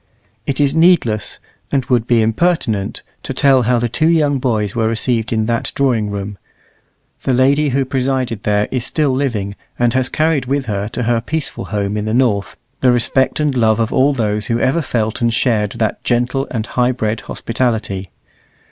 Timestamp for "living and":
9.11-9.93